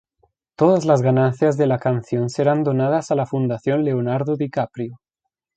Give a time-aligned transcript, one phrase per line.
[0.55, 4.99] Todas las ganancias de la canción serán donadas a la Fundación Leonardo DiCaprio.